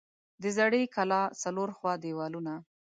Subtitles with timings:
[0.41, 2.53] د زړې کلا څلور خوا دیوالونه